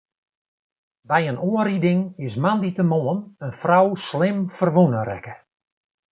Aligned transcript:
By 1.09 1.21
in 1.31 1.41
oanriding 1.49 2.01
is 2.27 2.33
moandeitemoarn 2.43 3.19
in 3.45 3.51
frou 3.61 3.87
slim 4.07 4.39
ferwûne 4.57 5.01
rekke. 5.09 5.35